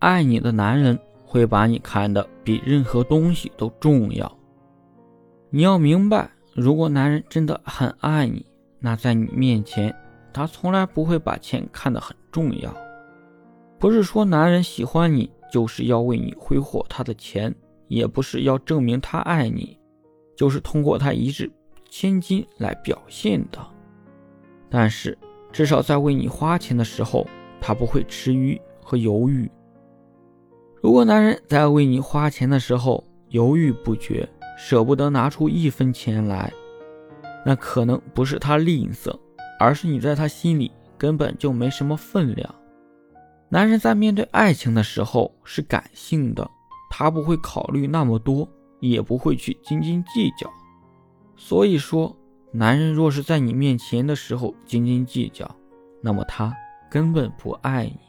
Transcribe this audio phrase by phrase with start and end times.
[0.00, 4.32] 爱你的男人会把你看得比任何东西都重要。
[5.50, 8.46] 你要明白，如果男人真的很爱你，
[8.78, 9.92] 那在你面前，
[10.32, 12.72] 他从来不会把钱看得很重要。
[13.76, 17.52] 不是说男人喜欢你就是要为你挥霍他的钱，
[17.88, 19.76] 也不是要证明他爱你，
[20.36, 21.50] 就是通过他一掷
[21.88, 23.58] 千金来表现的。
[24.70, 25.18] 但是，
[25.50, 27.26] 至少在为你花钱的时候，
[27.60, 29.50] 他不会迟疑和犹豫。
[30.80, 36.52] 如果男人在为你花钱的时候犹豫不决，舍不得拿出一分钱来，
[37.44, 39.12] 那可能不是他吝啬，
[39.58, 42.54] 而是你在他心里根本就没什么分量。
[43.48, 46.48] 男人在面对爱情的时候是感性的，
[46.90, 48.48] 他不会考虑那么多，
[48.78, 50.48] 也不会去斤斤计较。
[51.34, 52.16] 所以说，
[52.52, 55.50] 男人若是在你面前的时候斤斤计较，
[56.00, 56.54] 那么他
[56.90, 58.07] 根本不爱你。